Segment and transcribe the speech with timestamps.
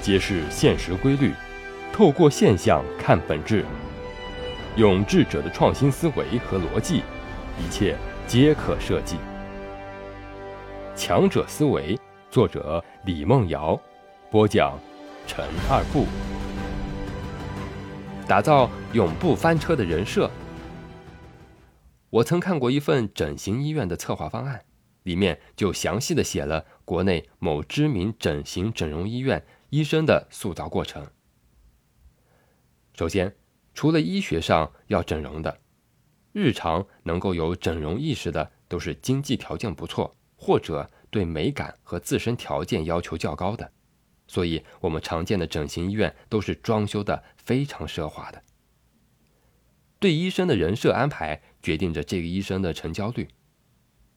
[0.00, 1.32] 揭示现实规律，
[1.92, 3.64] 透过现象看本质，
[4.76, 7.02] 用智者的创新思维和逻辑，
[7.58, 9.16] 一切皆可设计。
[10.94, 11.98] 强者思维，
[12.30, 13.78] 作者李梦瑶，
[14.30, 14.78] 播讲
[15.26, 16.06] 陈二步。
[18.26, 20.30] 打造永不翻车的人设。
[22.10, 24.62] 我曾看过一份整形医院的策划方案，
[25.02, 31.06] 里面就详细的写了国内某知名整形整容医院医生的塑造过程。
[32.94, 33.36] 首先，
[33.74, 35.60] 除了医学上要整容的，
[36.32, 43.70] 日常能够有整容意识的，都是经济条件不错或者对美感和自身条件要求较高的。
[44.26, 48.42] 所以，我们常见的整形医院都是装修的非常奢华的。
[49.98, 53.28] 对医生的人设安排，决定着这个医生的成交率。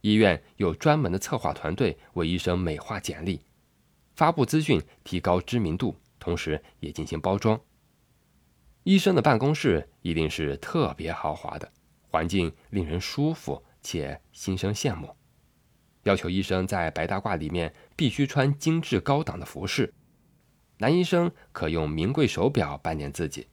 [0.00, 3.40] 医院有专门的策划团队为医生美化简历，
[4.18, 7.60] 发布资讯，提高知名度，同时也进行包装。
[8.82, 11.72] 医生的办公室一定是特别豪华的，
[12.10, 15.14] 环境令人舒服且心生羡慕。
[16.02, 19.94] 要求医生在白大褂里面必须穿精致高档的服饰。
[20.78, 23.46] 男医生可用名贵手表扮演自己，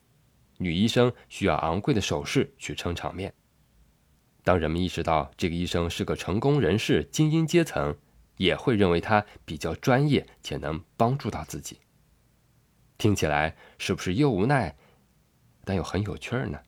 [0.58, 3.32] 女医生需要昂贵的首饰去撑场面。
[4.44, 7.96] 当人们意识到这个医生是个成功人士、精英阶层，
[8.38, 11.80] 也会认为他比较专业且能帮助到自己。
[12.98, 14.76] 听起来是不是又无奈，
[15.64, 16.60] 但又很有趣儿呢？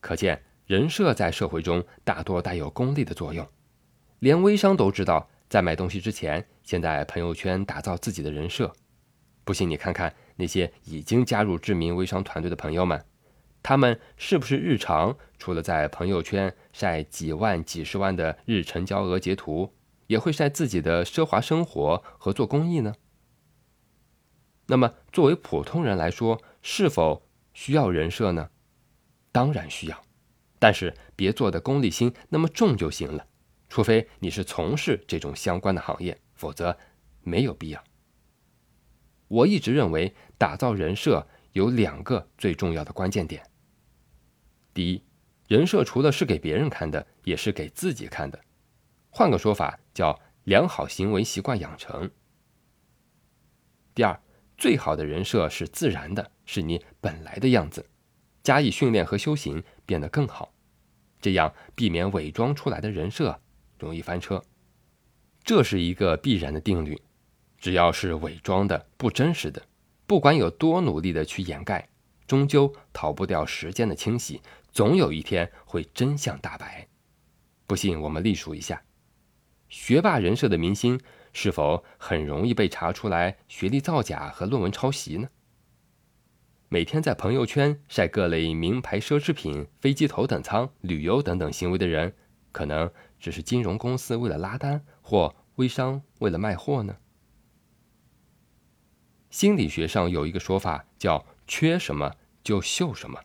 [0.00, 3.46] 可见人设在社会中大多带有功利的作用，
[4.18, 5.28] 连微商都知道。
[5.46, 8.74] 在买东西之前，先在朋友圈打造自己的人设。
[9.44, 13.04] 不信你看看那些已经加入知名微商团队的朋友们，
[13.62, 19.72] 他们是不是日常除了在朋友圈晒几万、几十万的日成交额截图，
[20.06, 22.94] 也会晒自己的奢华生活和做公益呢？
[24.66, 28.50] 那么，作为普通人来说，是否需要人设呢？
[29.30, 30.02] 当然需要，
[30.58, 33.26] 但是别做的功利心那么重就行了。
[33.68, 36.78] 除非你是从事这种相关的行业，否则
[37.22, 37.84] 没有必要。
[39.28, 43.42] 我一直认为，打造人设有两个最重要的关键点。
[44.72, 45.02] 第一，
[45.48, 48.38] 人设除了是给别人看的，也是给自己看的。
[49.16, 52.10] 换个说法，叫良好行为习惯养成。
[53.94, 54.20] 第二，
[54.58, 57.88] 最好的人设是自然的，是你本来的样子，
[58.42, 60.52] 加以训练和修行，变得更好，
[61.20, 63.40] 这样避免伪装出来的人设。
[63.78, 64.42] 容易翻车，
[65.44, 67.00] 这是一个必然的定律。
[67.56, 69.62] 只要是伪装的、不真实的，
[70.08, 71.88] 不管有多努力的去掩盖，
[72.26, 74.42] 终究逃不掉时间的清洗，
[74.72, 76.88] 总有一天会真相大白。
[77.68, 78.82] 不信，我们例数一下：
[79.76, 81.00] 学霸人设的明星，
[81.32, 85.28] 是否很容易被查出来学历造假和论文抄袭呢？
[86.68, 92.14] 每天在朋友圈晒各类名牌奢侈品、飞机头等舱、旅游等等行为的人，
[92.52, 92.88] 可能。
[93.18, 96.96] 只是金融公司为了拉单，或微商为了卖货呢？
[99.30, 102.14] 心理学上有一个说法叫“缺什么
[102.44, 103.20] 就秀什么”。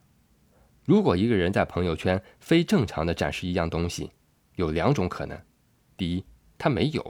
[0.86, 4.12] 如果一个人在朋友圈非正常的展示一样东西，
[4.56, 5.40] 有两种可能：
[5.96, 6.26] 第一，
[6.60, 7.02] 他没有；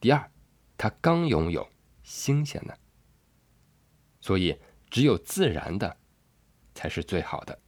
[0.00, 0.30] 第二，
[0.76, 1.66] 他刚拥有，
[2.02, 2.78] 新鲜的。
[4.20, 4.58] 所以，
[4.90, 5.96] 只有自然的
[6.74, 7.58] 才是最好的。